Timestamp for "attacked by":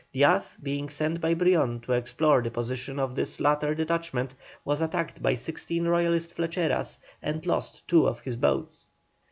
4.81-5.35